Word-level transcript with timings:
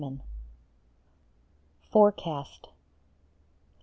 59 0.01 0.21
FORECAST. 1.91 2.69